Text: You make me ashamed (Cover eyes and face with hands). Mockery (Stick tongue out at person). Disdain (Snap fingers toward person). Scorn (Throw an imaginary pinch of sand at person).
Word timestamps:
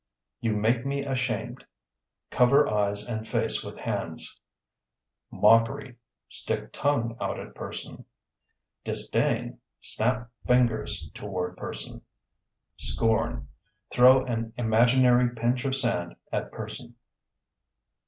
You 0.39 0.53
make 0.55 0.83
me 0.83 1.03
ashamed 1.05 1.63
(Cover 2.31 2.67
eyes 2.67 3.07
and 3.07 3.27
face 3.27 3.63
with 3.63 3.77
hands). 3.77 4.35
Mockery 5.29 5.95
(Stick 6.27 6.71
tongue 6.73 7.15
out 7.21 7.39
at 7.39 7.53
person). 7.53 8.05
Disdain 8.83 9.59
(Snap 9.79 10.31
fingers 10.47 11.11
toward 11.13 11.55
person). 11.55 12.01
Scorn 12.77 13.47
(Throw 13.91 14.23
an 14.25 14.53
imaginary 14.57 15.29
pinch 15.35 15.65
of 15.65 15.75
sand 15.75 16.15
at 16.31 16.51
person). 16.51 16.95